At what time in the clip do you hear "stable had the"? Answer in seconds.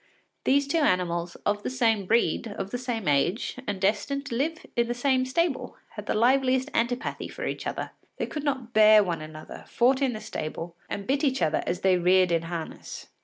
5.27-6.15